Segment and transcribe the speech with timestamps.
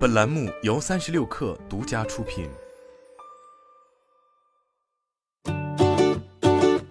[0.00, 2.48] 本栏目由三十六氪独家出品。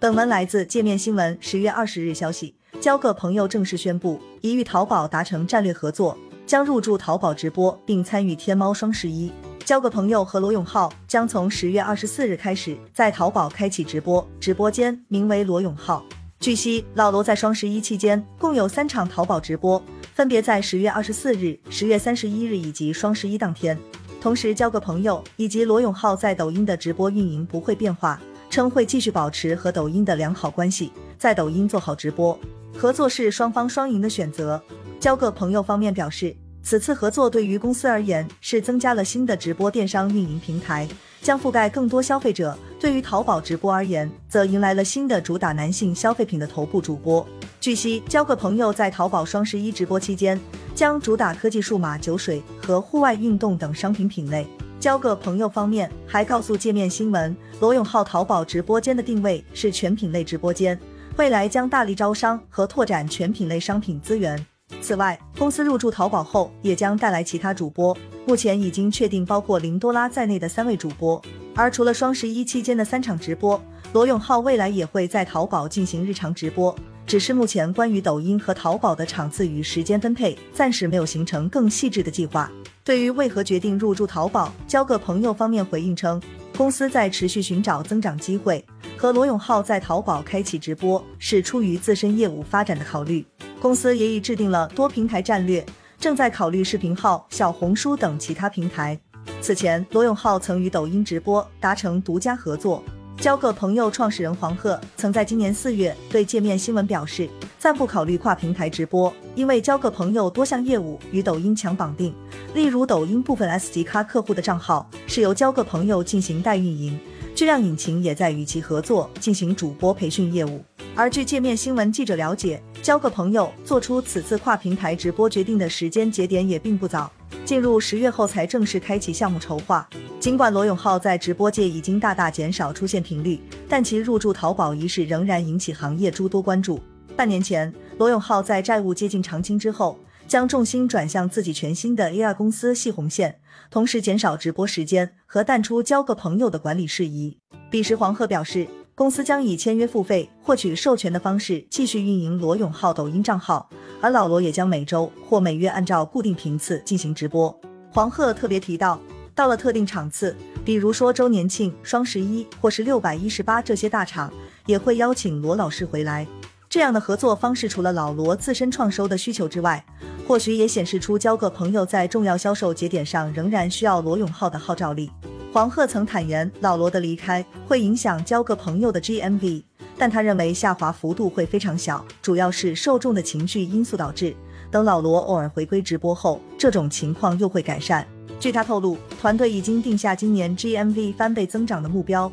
[0.00, 1.36] 本文来自界面新闻。
[1.38, 9.30] 十月二十日消息，交个朋友正式宣布，已与淘宝达成战略合作，将入驻淘宝直播，并参与天猫双十一。
[9.66, 16.02] 交个朋友和罗永浩将从十月二十四日开始在淘宝开启直播，直播间名为罗永浩。
[16.40, 19.82] 据悉，老罗在双十一期间共有三场淘宝直播。
[20.14, 23.76] 分别在十月二十四日、十月三十一日以及双十一当天。
[24.20, 32.38] 同时，交个朋友以及罗永浩在抖音的直播运营不会变化，称会继续保持和抖音的良好关系，在抖音做好直播。
[32.78, 34.62] 合作是双方双赢的选择。
[35.00, 40.88] 交个朋友方面表示，此次合作对于公司而言是增加了新的直播电商运营平台，
[41.22, 42.56] 将覆盖更多消费者。
[42.78, 47.26] 对于淘宝直播而言，则迎来了新的主打男性消费品的头部主播。
[47.64, 50.38] 据悉，交个朋友在淘宝双十一直播期间，
[50.74, 54.46] 将主打科技、数码、酒水和户外运动等商品品类。
[54.78, 60.78] 交个朋友方面还告诉界面新闻，罗永浩淘宝直播间的定位是全品类直播间，
[61.16, 64.46] 未来将大力招商和拓展全品类商品资源。
[64.82, 71.18] 此外，公司入驻淘宝后，也将带来其他主播，目前已经确定包括林多拉在内的三位主播。
[71.54, 73.58] 而除了双十一期间的三场直播，
[73.94, 76.76] 罗永浩未来也会在淘宝进行日常直播。
[77.14, 82.50] 只是目前关于抖音和淘宝的场次与时间分配，暂时没有形成更细致的计划。
[82.82, 86.20] 对于为何决定入驻淘宝，交个朋友方面回应称，
[86.56, 88.64] 公司在持续寻找增长机会，
[88.96, 93.24] 和罗永浩在淘宝开启直播是出于自身业务发展的考虑。
[93.60, 95.64] 公司也已制定了多平台战略，
[96.00, 98.98] 正在考虑视频号、小红书等其他平台。
[99.40, 102.82] 此前，罗永浩曾与抖音直播达成独家合作。
[103.18, 112.14] 交个朋友创始人黄鹤曾在今年四月对界面新闻表示，暂不考虑跨平台直播，因为交个朋友多项业务与抖音强绑定，
[112.54, 116.98] 例如抖音部分 S 级咖客户的账号是由交个朋友进行代运营，
[117.34, 120.62] 巨量引擎也在与其合作进行主播培训业务。
[120.94, 127.10] 而据界面新闻记者了解，交个朋友做出此次跨平台直播决定的时间节点也并不早。
[127.44, 129.88] 进入十月后才正式开启项目筹划。
[130.20, 136.80] 尽管罗永浩在直播界已经大大减少出现频率，但其入驻淘宝一事仍然引起行业诸多关注。
[137.14, 143.38] 半年前，罗永浩在债务接近偿清之后，将重心转向自己全新的 AI 公司系红线，
[143.70, 147.38] 同时减少直播时间和淡出交个朋友的管理事宜。
[147.70, 148.66] 彼时，黄鹤表示，
[148.96, 153.68] 公司将以签约付费、获取授权的方式继续运营罗永浩抖音账号。
[154.00, 157.52] 而老罗也将每周或每月按照固定频次进行直播。
[157.90, 159.00] 黄鹤特别提到，
[159.34, 164.32] 到了特定场次，比如说周年庆、双十一或是六百一十八这些大场，
[164.66, 166.24] 也会邀请罗老师回来。
[166.68, 169.84] 这样的合作方式，除了老罗自身创收的需求之外，
[170.28, 175.10] 或许也显示出交个朋友在重要销售节点上仍然需要罗永浩的号召力。
[175.54, 179.62] 黄鹤曾坦言，老罗的离开会影响交个朋友的 GMV。
[179.96, 184.34] 但他认为下滑幅度会非常小，主要是受众的情绪因素导致。
[184.68, 188.04] 等老罗偶尔回归直播后，这种情况又会改善。
[188.40, 192.30] 据他透露，团队已经定下今年 GMV 翻倍增长的目标，